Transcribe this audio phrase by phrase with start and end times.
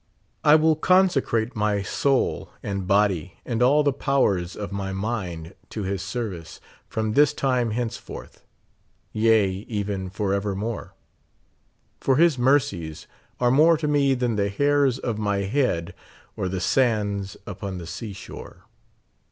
[0.43, 5.85] I will consecrate my soul and body and all the powers of my mind t/f
[5.85, 8.43] his service, from this time hence forth;
[9.13, 10.95] yea, even forever more;
[11.99, 13.05] for his mercies
[13.39, 15.93] are more to me than the hairs of my head
[16.35, 18.65] or the sands upon the sea shore.